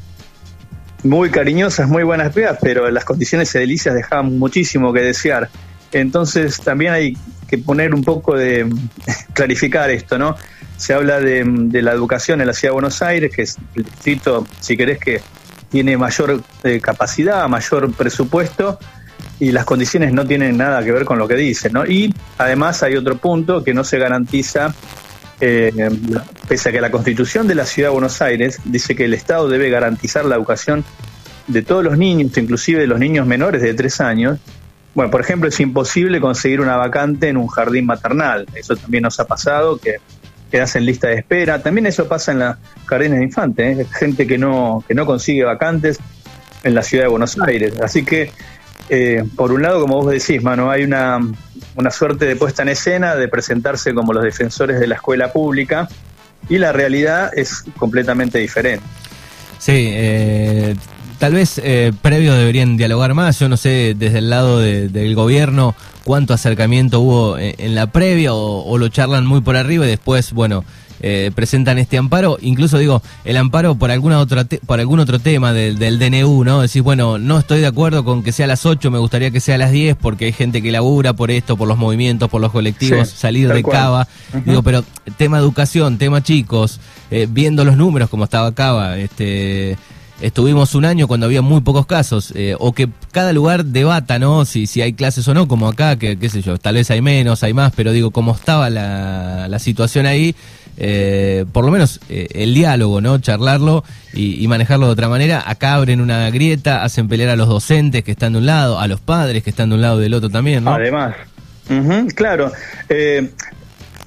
muy 1.03 1.29
cariñosas, 1.29 1.87
muy 1.87 2.03
buenas 2.03 2.33
pibas, 2.33 2.57
pero 2.61 2.89
las 2.91 3.05
condiciones 3.05 3.53
edilicias 3.55 3.95
dejaban 3.95 4.37
muchísimo 4.37 4.91
que 4.91 5.01
desear. 5.01 5.49
Entonces 5.93 6.59
también 6.59 6.91
hay 6.91 7.17
que 7.47 7.57
poner 7.57 7.95
un 7.95 8.03
poco 8.03 8.35
de 8.35 8.69
clarificar 9.33 9.89
esto, 9.89 10.17
¿no? 10.17 10.35
Se 10.75 10.93
habla 10.93 11.21
de, 11.21 11.45
la 11.81 11.93
educación 11.93 12.41
en 12.41 12.47
la 12.47 12.53
ciudad 12.53 12.71
de 12.71 12.73
Buenos 12.73 13.01
Aires, 13.01 13.31
que 13.33 13.43
es 13.43 13.57
el 13.75 13.83
distrito, 13.83 14.45
si 14.59 14.75
querés, 14.75 14.99
que 14.99 15.21
tiene 15.69 15.95
mayor 15.95 16.41
eh, 16.63 16.81
capacidad, 16.81 17.47
mayor 17.47 17.93
presupuesto, 17.93 18.79
y 19.41 19.51
las 19.51 19.65
condiciones 19.65 20.13
no 20.13 20.25
tienen 20.25 20.55
nada 20.55 20.83
que 20.85 20.91
ver 20.91 21.03
con 21.03 21.17
lo 21.17 21.27
que 21.27 21.35
dicen, 21.35 21.73
¿no? 21.73 21.83
Y 21.83 22.13
además 22.37 22.83
hay 22.83 22.95
otro 22.95 23.17
punto 23.17 23.63
que 23.63 23.73
no 23.73 23.83
se 23.83 23.97
garantiza, 23.97 24.71
eh, 25.39 25.71
pese 26.47 26.69
a 26.69 26.71
que 26.71 26.79
la 26.79 26.91
Constitución 26.91 27.47
de 27.47 27.55
la 27.55 27.65
Ciudad 27.65 27.89
de 27.89 27.93
Buenos 27.93 28.21
Aires 28.21 28.59
dice 28.65 28.95
que 28.95 29.05
el 29.05 29.15
Estado 29.15 29.49
debe 29.49 29.71
garantizar 29.71 30.25
la 30.25 30.35
educación 30.35 30.85
de 31.47 31.63
todos 31.63 31.83
los 31.83 31.97
niños, 31.97 32.37
inclusive 32.37 32.81
de 32.81 32.85
los 32.85 32.99
niños 32.99 33.25
menores 33.25 33.63
de 33.63 33.73
tres 33.73 33.99
años, 33.99 34.37
bueno, 34.93 35.09
por 35.09 35.21
ejemplo, 35.21 35.49
es 35.49 35.59
imposible 35.59 36.21
conseguir 36.21 36.61
una 36.61 36.75
vacante 36.75 37.29
en 37.29 37.37
un 37.37 37.47
jardín 37.47 37.87
maternal. 37.87 38.45
Eso 38.53 38.75
también 38.75 39.03
nos 39.03 39.19
ha 39.19 39.25
pasado, 39.25 39.77
que 39.77 39.95
quedas 40.51 40.75
en 40.75 40.85
lista 40.85 41.07
de 41.07 41.15
espera. 41.15 41.63
También 41.63 41.87
eso 41.87 42.07
pasa 42.07 42.33
en 42.33 42.39
los 42.39 42.57
jardines 42.85 43.19
de 43.19 43.25
infantes, 43.25 43.79
¿eh? 43.79 43.87
gente 43.97 44.27
que 44.27 44.37
no, 44.37 44.83
que 44.87 44.93
no 44.93 45.05
consigue 45.05 45.45
vacantes 45.45 45.97
en 46.63 46.75
la 46.75 46.83
ciudad 46.83 47.05
de 47.05 47.09
Buenos 47.09 47.39
Aires. 47.39 47.73
Así 47.81 48.03
que, 48.03 48.31
eh, 48.89 49.23
por 49.35 49.51
un 49.51 49.61
lado, 49.61 49.81
como 49.81 50.01
vos 50.01 50.11
decís, 50.11 50.41
mano, 50.43 50.69
hay 50.69 50.83
una, 50.83 51.19
una 51.75 51.91
suerte 51.91 52.25
de 52.25 52.35
puesta 52.35 52.61
en 52.63 52.69
escena 52.69 53.15
de 53.15 53.27
presentarse 53.27 53.93
como 53.93 54.13
los 54.13 54.23
defensores 54.23 54.79
de 54.79 54.87
la 54.87 54.95
escuela 54.95 55.31
pública 55.31 55.87
y 56.49 56.57
la 56.57 56.71
realidad 56.71 57.31
es 57.35 57.63
completamente 57.77 58.39
diferente. 58.39 58.85
Sí, 59.59 59.89
eh, 59.91 60.75
Tal 61.21 61.35
vez 61.35 61.61
eh, 61.63 61.93
previo 62.01 62.33
deberían 62.33 62.77
dialogar 62.77 63.13
más, 63.13 63.37
yo 63.37 63.47
no 63.47 63.55
sé 63.55 63.93
desde 63.95 64.17
el 64.17 64.31
lado 64.31 64.57
del 64.59 65.13
gobierno 65.13 65.75
cuánto 66.03 66.33
acercamiento 66.33 66.99
hubo 66.99 67.37
eh, 67.37 67.53
en, 67.59 67.75
la 67.75 67.91
previa 67.91 68.33
o, 68.33 68.75
lo 68.79 68.87
charlan 68.87 69.27
muy 69.27 69.41
por 69.41 69.55
arriba 69.55 69.85
y 69.85 69.89
después, 69.89 70.33
bueno, 70.33 70.65
eh, 71.01 71.31
presentan 71.33 71.77
este 71.77 71.97
amparo. 71.97 72.37
Incluso 72.41 72.77
digo, 72.77 73.01
el 73.25 73.37
amparo 73.37 73.75
por 73.75 73.91
alguna 73.91 74.19
otra 74.19 74.45
por 74.65 74.79
algún 74.79 74.99
otro 74.99 75.19
tema 75.19 75.53
del, 75.53 75.77
DNU, 75.99 76.43
¿no? 76.43 76.61
Decís, 76.61 76.81
bueno, 76.81 77.17
no 77.17 77.39
estoy 77.39 77.59
de 77.59 77.67
acuerdo 77.67 78.03
con 78.03 78.23
que 78.23 78.31
sea 78.31 78.45
a 78.45 78.47
las 78.47 78.65
8, 78.65 78.91
me 78.91 78.99
gustaría 78.99 79.31
que 79.31 79.39
sea 79.39 79.55
a 79.55 79.57
las 79.57 79.71
10 79.71 79.97
porque 79.97 80.25
hay 80.25 80.33
gente 80.33 80.61
que 80.61 80.71
labura 80.71 81.13
por 81.13 81.31
esto, 81.31 81.57
por 81.57 81.67
los 81.67 81.77
movimientos, 81.77 82.29
por 82.29 82.41
los 82.41 82.51
colectivos, 82.51 83.09
salir 83.09 83.51
de 83.51 83.63
Cava. 83.63 84.07
Digo, 84.45 84.63
pero 84.63 84.83
tema 85.17 85.37
educación, 85.37 85.97
tema 85.97 86.23
chicos, 86.23 86.79
viendo 87.29 87.65
los 87.65 87.77
números 87.77 88.09
como 88.09 88.23
estaba 88.23 88.53
Cava, 88.53 88.97
este 88.97 89.77
estuvimos 90.21 90.75
un 90.75 90.85
año 90.85 91.07
cuando 91.07 91.25
había 91.25 91.41
muy 91.41 91.61
pocos 91.61 91.85
casos, 91.85 92.31
eh, 92.35 92.55
o 92.59 92.73
que 92.73 92.89
cada 93.11 93.33
lugar 93.33 93.65
debata, 93.65 94.19
¿no? 94.19 94.45
Si, 94.45 94.67
si 94.67 94.81
hay 94.81 94.93
clases 94.93 95.27
o 95.27 95.33
no, 95.33 95.47
como 95.47 95.67
acá, 95.67 95.97
que 95.97 96.17
qué 96.17 96.29
sé 96.29 96.41
yo, 96.41 96.57
tal 96.57 96.75
vez 96.75 96.89
hay 96.91 97.01
menos, 97.01 97.43
hay 97.43 97.53
más, 97.53 97.73
pero 97.75 97.91
digo, 97.91 98.11
como 98.11 98.33
estaba 98.33 98.69
la, 98.69 99.47
la 99.49 99.59
situación 99.59 100.05
ahí, 100.05 100.35
eh, 100.77 101.45
por 101.51 101.65
lo 101.65 101.71
menos 101.71 101.99
eh, 102.09 102.27
el 102.33 102.53
diálogo, 102.53 103.01
¿no? 103.01 103.19
Charlarlo 103.19 103.83
y, 104.13 104.47
manejarlo 104.47 104.87
de 104.87 104.91
otra 104.93 105.09
manera. 105.09 105.43
Acá 105.45 105.75
abren 105.75 106.01
una 106.01 106.29
grieta, 106.29 106.83
hacen 106.83 107.07
pelear 107.07 107.29
a 107.29 107.35
los 107.35 107.47
docentes 107.47 108.03
que 108.03 108.11
están 108.11 108.33
de 108.33 108.39
un 108.39 108.45
lado, 108.45 108.79
a 108.79 108.87
los 108.87 108.99
padres 108.99 109.43
que 109.43 109.49
están 109.49 109.69
de 109.69 109.75
un 109.75 109.81
lado 109.81 109.99
y 109.99 110.03
del 110.03 110.13
otro 110.13 110.29
también, 110.29 110.63
¿no? 110.63 110.73
Además, 110.73 111.15
claro. 112.15 112.51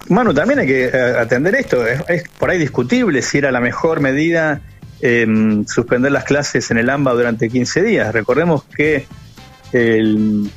Manu, 0.08 0.34
también 0.34 0.58
hay 0.58 0.66
que 0.66 0.86
atender 1.18 1.54
esto. 1.54 1.86
es, 1.86 2.24
por 2.38 2.50
ahí 2.50 2.58
discutible 2.58 3.22
si 3.22 3.38
era 3.38 3.50
la 3.50 3.60
mejor 3.60 4.00
medida 4.00 4.60
Em, 5.06 5.66
suspender 5.66 6.10
las 6.12 6.24
clases 6.24 6.70
en 6.70 6.78
el 6.78 6.88
AMBA 6.88 7.12
durante 7.12 7.50
15 7.50 7.82
días. 7.82 8.10
Recordemos 8.14 8.64
que 8.64 9.06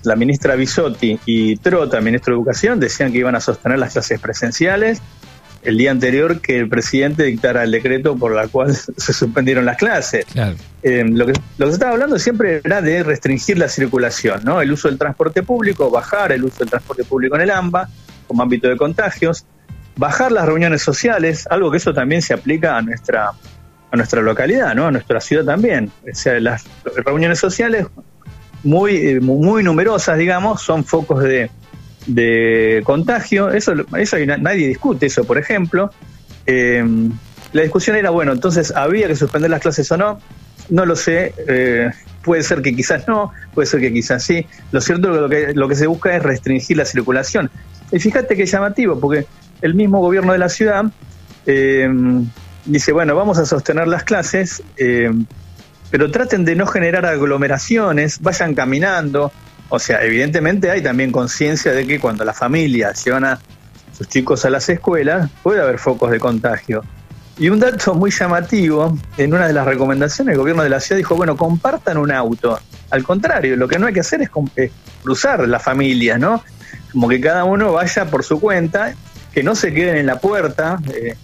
la 0.03 0.15
ministra 0.15 0.55
Bisotti 0.55 1.19
y 1.25 1.57
Trota, 1.57 1.99
ministro 1.99 2.33
de 2.33 2.37
Educación, 2.37 2.79
decían 2.79 3.11
que 3.11 3.17
iban 3.17 3.35
a 3.35 3.41
sostener 3.41 3.77
las 3.77 3.91
clases 3.91 4.21
presenciales 4.21 5.01
el 5.63 5.77
día 5.77 5.91
anterior 5.91 6.41
que 6.41 6.59
el 6.59 6.69
presidente 6.69 7.23
dictara 7.23 7.63
el 7.63 7.71
decreto 7.71 8.15
por 8.15 8.33
la 8.33 8.47
cual 8.47 8.75
se 8.97 9.13
suspendieron 9.13 9.65
las 9.65 9.77
clases. 9.77 10.25
Em, 10.83 11.15
lo, 11.15 11.25
que, 11.25 11.33
lo 11.57 11.65
que 11.65 11.71
se 11.71 11.75
estaba 11.75 11.93
hablando 11.93 12.19
siempre 12.19 12.61
era 12.63 12.81
de 12.81 13.03
restringir 13.03 13.57
la 13.57 13.67
circulación, 13.67 14.43
¿no? 14.43 14.61
El 14.61 14.71
uso 14.71 14.87
del 14.87 14.97
transporte 14.97 15.43
público, 15.43 15.89
bajar 15.89 16.31
el 16.31 16.43
uso 16.43 16.59
del 16.59 16.69
transporte 16.69 17.03
público 17.03 17.35
en 17.35 17.41
el 17.41 17.51
AMBA 17.51 17.89
como 18.27 18.43
ámbito 18.43 18.67
de 18.67 18.77
contagios, 18.77 19.45
bajar 19.95 20.31
las 20.31 20.45
reuniones 20.45 20.81
sociales, 20.81 21.47
algo 21.49 21.71
que 21.71 21.77
eso 21.77 21.93
también 21.93 22.21
se 22.21 22.33
aplica 22.33 22.77
a 22.77 22.81
nuestra 22.81 23.31
a 23.89 23.95
nuestra 23.95 24.21
localidad, 24.21 24.75
¿no? 24.75 24.87
A 24.87 24.91
nuestra 24.91 25.21
ciudad 25.21 25.45
también. 25.45 25.91
O 26.11 26.15
sea, 26.15 26.39
las 26.39 26.65
reuniones 27.05 27.39
sociales 27.39 27.87
muy, 28.63 28.95
eh, 28.97 29.19
muy 29.19 29.63
numerosas, 29.63 30.17
digamos, 30.17 30.61
son 30.61 30.83
focos 30.83 31.23
de, 31.23 31.49
de 32.07 32.81
contagio. 32.83 33.51
Eso, 33.51 33.73
eso 33.97 34.17
nadie 34.39 34.67
discute 34.67 35.05
eso, 35.05 35.23
por 35.25 35.37
ejemplo. 35.37 35.91
Eh, 36.45 36.83
la 37.53 37.61
discusión 37.61 37.95
era, 37.95 38.09
bueno, 38.09 38.31
entonces, 38.33 38.73
¿había 38.75 39.07
que 39.07 39.15
suspender 39.15 39.51
las 39.51 39.61
clases 39.61 39.91
o 39.91 39.97
no? 39.97 40.19
No 40.69 40.85
lo 40.85 40.95
sé. 40.95 41.33
Eh, 41.47 41.91
puede 42.23 42.43
ser 42.43 42.61
que 42.61 42.75
quizás 42.75 43.07
no, 43.07 43.31
puede 43.53 43.67
ser 43.67 43.79
que 43.79 43.93
quizás 43.93 44.23
sí. 44.23 44.45
Lo 44.71 44.81
cierto 44.81 45.09
es 45.09 45.15
que 45.15 45.21
lo 45.21 45.29
que, 45.29 45.53
lo 45.53 45.67
que 45.67 45.75
se 45.75 45.87
busca 45.87 46.15
es 46.15 46.23
restringir 46.23 46.77
la 46.77 46.85
circulación. 46.85 47.49
Y 47.91 47.99
fíjate 47.99 48.35
que 48.35 48.43
es 48.43 48.51
llamativo, 48.51 48.99
porque 48.99 49.25
el 49.61 49.75
mismo 49.75 49.99
gobierno 49.99 50.33
de 50.33 50.39
la 50.39 50.49
ciudad 50.49 50.85
eh, 51.45 51.89
dice, 52.65 52.91
bueno, 52.91 53.15
vamos 53.15 53.37
a 53.37 53.45
sostener 53.45 53.87
las 53.87 54.03
clases, 54.03 54.61
eh, 54.75 55.11
pero 55.89 56.11
traten 56.11 56.43
de 56.43 56.55
no 56.55 56.67
generar 56.67 57.05
aglomeraciones, 57.05 58.19
vayan 58.21 58.53
caminando. 58.53 59.31
O 59.69 59.79
sea, 59.79 60.03
evidentemente 60.03 60.71
hay 60.71 60.81
también 60.81 61.11
conciencia 61.11 61.71
de 61.71 61.85
que 61.85 61.99
cuando 61.99 62.23
las 62.23 62.37
familias 62.37 63.03
llevan 63.03 63.25
a 63.25 63.39
sus 63.97 64.07
chicos 64.07 64.45
a 64.45 64.49
las 64.49 64.69
escuelas, 64.69 65.29
puede 65.43 65.61
haber 65.61 65.79
focos 65.79 66.11
de 66.11 66.19
contagio. 66.19 66.83
Y 67.39 67.49
un 67.49 67.59
dato 67.59 67.93
muy 67.93 68.09
llamativo, 68.09 68.97
en 69.17 69.33
una 69.33 69.47
de 69.47 69.53
las 69.53 69.65
recomendaciones, 69.65 70.33
el 70.33 70.39
gobierno 70.39 70.63
de 70.63 70.69
la 70.69 70.79
ciudad 70.79 70.97
dijo, 70.97 71.15
bueno, 71.15 71.37
compartan 71.37 71.97
un 71.97 72.11
auto. 72.11 72.59
Al 72.89 73.03
contrario, 73.03 73.55
lo 73.55 73.67
que 73.67 73.77
no 73.77 73.87
hay 73.87 73.93
que 73.93 73.99
hacer 73.99 74.21
es, 74.21 74.29
cruzar 75.03 75.47
las 75.47 75.61
familias, 75.61 76.19
¿no? 76.19 76.43
Como 76.91 77.07
que 77.07 77.21
cada 77.21 77.43
uno 77.43 77.73
vaya 77.73 78.05
por 78.05 78.23
su 78.23 78.39
cuenta, 78.39 78.95
que 79.33 79.43
no 79.43 79.55
se 79.55 79.71
queden 79.71 79.97
en 79.97 80.07
la 80.07 80.19
puerta. 80.19 80.79
Eh, 80.91 81.15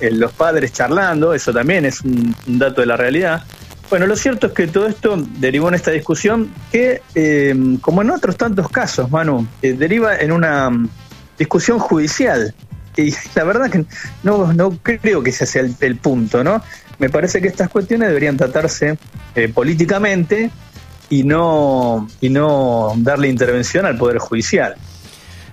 eh, 0.00 0.10
los 0.10 0.32
padres 0.32 0.72
charlando, 0.72 1.32
eso 1.32 1.52
también 1.52 1.86
es 1.86 2.00
un, 2.02 2.34
dato 2.46 2.82
de 2.82 2.86
la 2.86 2.96
realidad. 2.96 3.42
Bueno, 3.90 4.06
lo 4.06 4.14
cierto 4.14 4.46
es 4.46 4.52
que 4.52 4.68
todo 4.68 4.86
esto 4.86 5.16
derivó 5.38 5.68
en 5.68 5.74
esta 5.74 5.90
discusión 5.90 6.48
que, 6.70 7.02
eh, 7.16 7.76
como 7.80 8.02
en 8.02 8.10
otros 8.10 8.36
tantos 8.36 8.68
casos, 8.70 9.10
Manu, 9.10 9.46
eh, 9.62 9.72
deriva 9.72 10.16
en 10.16 10.30
una 10.30 10.70
mm, 10.70 10.88
discusión 11.36 11.80
judicial. 11.80 12.54
Y 12.96 13.12
la 13.34 13.44
verdad 13.44 13.68
que 13.68 13.84
no, 14.22 14.52
no 14.52 14.78
creo 14.80 15.24
que 15.24 15.30
ese 15.30 15.44
sea 15.44 15.64
el, 15.80 15.96
punto, 15.96 16.44
¿no? 16.44 16.62
Me 17.00 17.10
parece 17.10 17.42
que 17.42 17.48
estas 17.48 17.68
cuestiones 17.68 18.08
deberían 18.08 18.36
tratarse 18.36 18.98
políticamente 19.54 20.50
y 21.08 21.24
no, 21.24 22.08
y 22.20 22.28
no 22.28 22.92
darle 22.98 23.28
intervención 23.28 23.86
al 23.86 23.96
Poder 23.96 24.18
Judicial. 24.18 24.76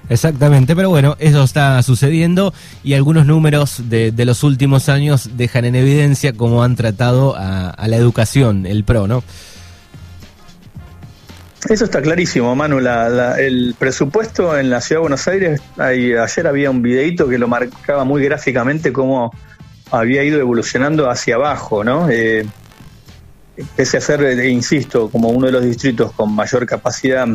Exactamente, 0.10 0.76
pero 0.76 0.90
bueno, 0.90 1.18
eso 1.20 1.44
está 1.44 1.82
sucediendo 1.84 2.54
y 2.84 2.94
algunos 2.94 3.26
números 3.26 3.84
de, 3.90 4.14
los 4.26 4.44
últimos 4.44 4.88
años 4.88 5.32
dejan 5.36 5.66
en 5.66 5.76
evidencia 5.76 6.34
cómo 6.34 6.64
han 6.64 6.76
tratado 6.76 7.36
a, 7.38 7.88
la 7.88 7.96
educación, 7.98 8.66
el 8.66 8.84
PRO, 8.84 9.08
¿no? 9.08 9.24
Eso 11.68 11.86
está 11.86 12.02
clarísimo, 12.02 12.56
Manu. 12.56 12.80
el 13.38 13.76
presupuesto 13.78 14.58
en 14.58 14.70
la 14.70 14.80
Ciudad 14.80 15.00
de 15.00 15.02
Buenos 15.02 15.28
Aires, 15.28 15.62
ayer 15.78 16.48
había 16.48 16.70
un 16.70 16.82
videito 16.82 17.28
que 17.28 17.38
lo 17.38 17.50
marcaba 17.50 18.06
muy 18.06 18.24
gráficamente 18.24 18.94
cómo 18.94 19.34
había 19.92 20.24
ido 20.24 20.40
evolucionando 20.40 21.10
hacia 21.10 21.36
abajo, 21.36 21.84
¿no? 21.84 22.10
Eh, 22.10 22.46
pese 23.76 23.98
a 23.98 24.02
ser, 24.02 24.24
eh, 24.24 24.50
insisto, 24.50 25.10
como 25.10 25.30
uno 25.30 25.48
de 25.48 25.52
los 25.52 25.64
distritos 25.64 26.12
con 26.14 26.34
mayor 26.34 26.66
capacidad 26.66 27.28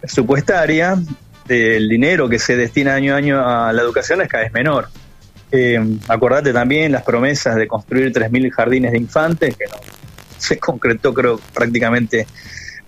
presupuestaria, 0.00 0.96
el 1.50 1.88
dinero 1.88 2.28
que 2.28 2.38
se 2.38 2.56
destina 2.56 2.94
año 2.94 3.14
a 3.14 3.16
año 3.16 3.46
a 3.46 3.72
la 3.72 3.82
educación 3.82 4.22
es 4.22 4.28
cada 4.28 4.44
vez 4.44 4.52
menor. 4.52 4.88
Eh, 5.52 5.80
acordate 6.08 6.52
también 6.52 6.92
las 6.92 7.02
promesas 7.02 7.56
de 7.56 7.66
construir 7.66 8.12
3.000 8.12 8.50
jardines 8.50 8.92
de 8.92 8.98
infantes, 8.98 9.56
que 9.56 9.64
no 9.66 9.76
se 10.38 10.58
concretó 10.58 11.12
creo 11.12 11.40
prácticamente 11.52 12.26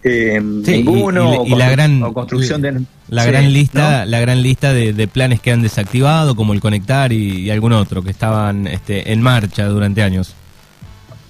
eh, 0.03 0.41
ninguno. 0.41 1.45
Y, 1.47 1.55
la 1.55 1.71
gran, 1.71 2.01
construcción 2.13 2.63
de... 2.63 2.83
La 3.09 3.25
gran 3.27 3.53
lista, 3.53 4.07
la 4.07 4.21
gran 4.21 4.43
lista 4.43 4.73
de, 4.73 5.09
planes 5.09 5.41
que 5.41 5.53
han 5.53 5.63
desactivado, 5.63 6.35
como 6.35 6.53
el 6.55 6.61
Conectar 6.61 7.13
y, 7.13 7.51
algún 7.51 7.73
otro, 7.73 8.03
que 8.03 8.11
estaban 8.11 8.67
este, 8.67 9.13
en 9.13 9.21
marcha 9.21 9.67
durante 9.67 10.03
años. 10.03 10.35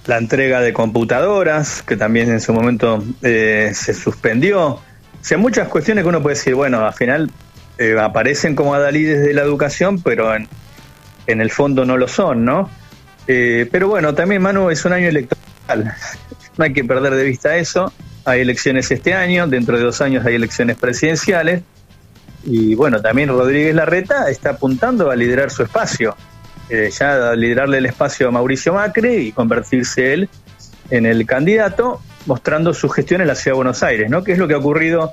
La 0.05 0.17
entrega 0.17 0.59
de 0.61 0.73
computadoras, 0.73 1.81
que 1.81 1.95
también 1.95 2.29
en 2.29 2.41
su 2.41 2.53
momento 2.53 3.03
eh, 3.21 3.71
se 3.73 3.93
suspendió 3.93 4.79
o 5.23 5.25
sea, 5.25 5.37
muchas 5.37 5.69
cuestiones 5.69 6.03
que 6.03 6.09
uno 6.09 6.21
puede 6.21 6.35
decir, 6.35 6.53
bueno, 6.53 6.85
al 6.85 6.93
final 6.93 7.31
eh, 7.77 7.95
aparecen 7.97 8.55
como 8.55 8.75
adalides 8.75 9.21
de 9.21 9.33
la 9.33 9.41
educación, 9.43 10.01
pero 10.01 10.35
en, 10.35 10.49
el 11.27 11.49
fondo 11.49 11.85
no 11.85 11.95
lo 11.95 12.09
son, 12.09 12.43
¿no? 12.43 12.69
Eh, 13.27 13.69
pero 13.71 13.87
bueno, 13.87 14.13
también, 14.13 14.41
Manu, 14.41 14.69
es 14.69 14.83
un 14.83 14.91
año 14.91 15.07
electoral. 15.07 15.95
no 16.57 16.65
hay 16.65 16.73
que 16.73 16.83
perder 16.83 17.15
de 17.15 17.23
vista 17.23 17.55
eso. 17.55 17.93
Hay 18.25 18.41
elecciones 18.41 18.91
este 18.91 19.13
año, 19.13 19.47
dentro 19.47 19.77
de 19.77 19.85
dos 19.85 20.01
años 20.01 20.25
hay 20.25 20.35
elecciones 20.35 20.75
presidenciales. 20.75 21.63
Y 22.43 22.75
bueno, 22.75 23.01
también 23.01 23.29
Rodríguez 23.29 23.73
Larreta 23.73 24.29
está 24.29 24.49
apuntando 24.49 25.09
a 25.09 25.15
liderar 25.15 25.51
su 25.51 25.63
espacio, 25.63 26.17
eh, 26.67 26.89
ya 26.91 27.29
a 27.29 27.35
liderarle 27.37 27.77
el 27.77 27.85
espacio 27.85 28.27
a 28.27 28.31
Mauricio 28.31 28.73
Macri 28.73 29.27
y 29.27 29.31
convertirse 29.31 30.13
él 30.13 30.29
en 30.89 31.05
el 31.05 31.25
candidato, 31.25 32.01
mostrando 32.25 32.73
su 32.73 32.89
gestión 32.89 33.21
en 33.21 33.27
la 33.27 33.35
Ciudad 33.35 33.53
de 33.53 33.57
Buenos 33.57 33.83
Aires, 33.83 34.09
¿no? 34.09 34.23
Que 34.23 34.33
es 34.33 34.37
lo 34.37 34.47
que 34.47 34.53
ha 34.53 34.57
ocurrido 34.57 35.11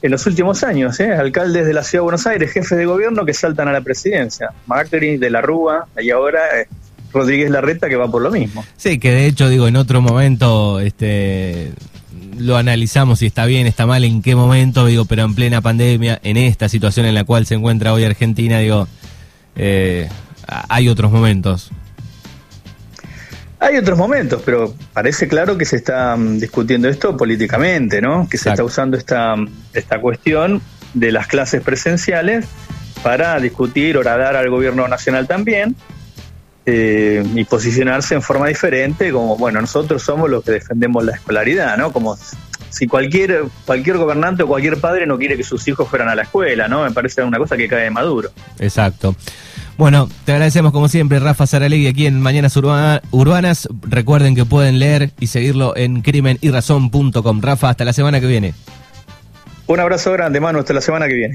en 0.00 0.10
los 0.10 0.26
últimos 0.26 0.62
años, 0.62 1.00
¿eh? 1.00 1.12
alcaldes 1.12 1.66
de 1.66 1.72
la 1.72 1.82
Ciudad 1.82 2.02
de 2.02 2.04
Buenos 2.04 2.26
Aires, 2.26 2.52
jefes 2.52 2.78
de 2.78 2.86
gobierno 2.86 3.24
que 3.24 3.34
saltan 3.34 3.68
a 3.68 3.72
la 3.72 3.80
presidencia. 3.80 4.50
Macri, 4.66 5.16
de 5.16 5.30
la 5.30 5.40
Rúa, 5.40 5.88
y 6.00 6.10
ahora 6.10 6.40
eh, 6.60 6.68
Rodríguez 7.12 7.50
Larreta 7.50 7.88
que 7.88 7.96
va 7.96 8.08
por 8.08 8.22
lo 8.22 8.30
mismo. 8.30 8.64
Sí, 8.76 8.98
que 8.98 9.10
de 9.10 9.26
hecho, 9.26 9.48
digo, 9.48 9.66
en 9.66 9.76
otro 9.76 10.00
momento 10.00 10.78
este, 10.78 11.72
lo 12.38 12.56
analizamos 12.56 13.20
si 13.20 13.26
está 13.26 13.44
bien, 13.46 13.66
está 13.66 13.86
mal, 13.86 14.04
en 14.04 14.22
qué 14.22 14.36
momento, 14.36 14.86
digo, 14.86 15.04
pero 15.04 15.24
en 15.24 15.34
plena 15.34 15.60
pandemia, 15.60 16.20
en 16.22 16.36
esta 16.36 16.68
situación 16.68 17.06
en 17.06 17.14
la 17.14 17.24
cual 17.24 17.46
se 17.46 17.54
encuentra 17.54 17.92
hoy 17.92 18.04
Argentina, 18.04 18.60
digo, 18.60 18.86
eh, 19.56 20.08
hay 20.46 20.88
otros 20.88 21.10
momentos. 21.10 21.70
Hay 23.60 23.76
otros 23.76 23.98
momentos, 23.98 24.42
pero 24.44 24.72
parece 24.92 25.26
claro 25.26 25.58
que 25.58 25.64
se 25.64 25.76
está 25.76 26.16
mm, 26.16 26.38
discutiendo 26.38 26.88
esto 26.88 27.16
políticamente, 27.16 28.00
¿no? 28.00 28.28
Que 28.28 28.38
se 28.38 28.50
está 28.50 28.62
usando 28.62 28.96
esta, 28.96 29.34
esta 29.72 30.00
cuestión 30.00 30.62
de 30.94 31.12
las 31.12 31.26
clases 31.26 31.62
presenciales 31.62 32.46
para 33.02 33.38
discutir, 33.40 33.96
oradar 33.96 34.36
al 34.36 34.48
gobierno 34.50 34.86
nacional 34.86 35.26
también 35.26 35.74
eh, 36.66 37.24
y 37.34 37.44
posicionarse 37.44 38.14
en 38.14 38.22
forma 38.22 38.46
diferente, 38.46 39.10
como, 39.10 39.36
bueno, 39.36 39.60
nosotros 39.60 40.02
somos 40.02 40.30
los 40.30 40.44
que 40.44 40.52
defendemos 40.52 41.04
la 41.04 41.12
escolaridad, 41.12 41.76
¿no? 41.76 41.92
Como 41.92 42.16
si 42.70 42.86
cualquier, 42.86 43.44
cualquier 43.64 43.96
gobernante 43.96 44.42
o 44.42 44.46
cualquier 44.46 44.78
padre 44.78 45.06
no 45.06 45.18
quiere 45.18 45.36
que 45.36 45.44
sus 45.44 45.66
hijos 45.66 45.88
fueran 45.88 46.08
a 46.08 46.14
la 46.14 46.22
escuela, 46.22 46.68
¿no? 46.68 46.84
Me 46.84 46.90
parece 46.92 47.22
una 47.22 47.38
cosa 47.38 47.56
que 47.56 47.68
cae 47.68 47.84
de 47.84 47.90
maduro. 47.90 48.30
Exacto. 48.58 49.16
Bueno, 49.78 50.08
te 50.24 50.32
agradecemos 50.32 50.72
como 50.72 50.88
siempre, 50.88 51.20
Rafa 51.20 51.46
Saralegui, 51.46 51.86
aquí 51.86 52.06
en 52.06 52.20
Mañanas 52.20 52.56
Urbanas. 52.56 53.68
Recuerden 53.82 54.34
que 54.34 54.44
pueden 54.44 54.80
leer 54.80 55.12
y 55.20 55.28
seguirlo 55.28 55.76
en 55.76 56.02
crimenyrrazón.com. 56.02 57.40
Rafa, 57.40 57.70
hasta 57.70 57.84
la 57.84 57.92
semana 57.92 58.20
que 58.20 58.26
viene. 58.26 58.54
Un 59.68 59.78
abrazo 59.78 60.10
grande, 60.12 60.40
mano, 60.40 60.58
hasta 60.58 60.72
la 60.72 60.80
semana 60.80 61.06
que 61.06 61.14
viene. 61.14 61.34